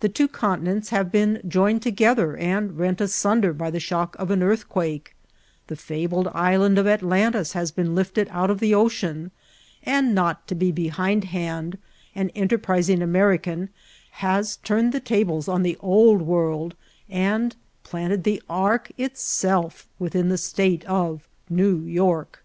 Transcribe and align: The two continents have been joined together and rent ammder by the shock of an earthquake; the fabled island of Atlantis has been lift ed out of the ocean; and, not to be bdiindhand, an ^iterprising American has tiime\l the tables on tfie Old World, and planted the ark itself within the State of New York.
The 0.00 0.08
two 0.08 0.26
continents 0.26 0.88
have 0.88 1.12
been 1.12 1.40
joined 1.46 1.80
together 1.80 2.36
and 2.36 2.76
rent 2.76 2.98
ammder 2.98 3.56
by 3.56 3.70
the 3.70 3.78
shock 3.78 4.16
of 4.18 4.32
an 4.32 4.42
earthquake; 4.42 5.14
the 5.68 5.76
fabled 5.76 6.26
island 6.34 6.78
of 6.80 6.88
Atlantis 6.88 7.52
has 7.52 7.70
been 7.70 7.94
lift 7.94 8.18
ed 8.18 8.26
out 8.32 8.50
of 8.50 8.58
the 8.58 8.74
ocean; 8.74 9.30
and, 9.84 10.12
not 10.16 10.48
to 10.48 10.56
be 10.56 10.72
bdiindhand, 10.72 11.78
an 12.16 12.30
^iterprising 12.34 13.00
American 13.00 13.68
has 14.18 14.58
tiime\l 14.64 14.90
the 14.90 14.98
tables 14.98 15.46
on 15.46 15.62
tfie 15.62 15.76
Old 15.78 16.22
World, 16.22 16.74
and 17.08 17.54
planted 17.84 18.24
the 18.24 18.42
ark 18.50 18.90
itself 18.98 19.88
within 20.00 20.28
the 20.28 20.38
State 20.38 20.84
of 20.86 21.28
New 21.48 21.84
York. 21.84 22.42